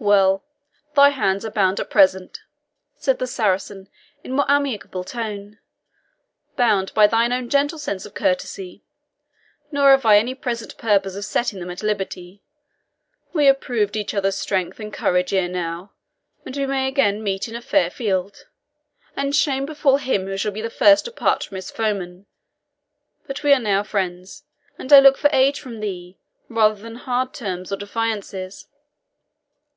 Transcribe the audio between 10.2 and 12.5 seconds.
present purpose of setting them at liberty.